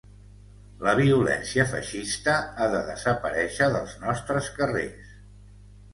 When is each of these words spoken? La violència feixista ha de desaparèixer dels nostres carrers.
La 0.85 0.93
violència 0.99 1.65
feixista 1.73 2.35
ha 2.65 2.71
de 2.77 2.81
desaparèixer 2.89 3.71
dels 3.77 3.97
nostres 4.07 4.53
carrers. 4.61 5.17